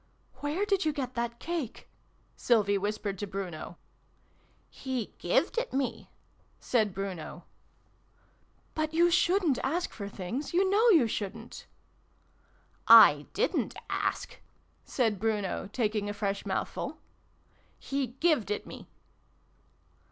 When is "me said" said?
5.73-6.91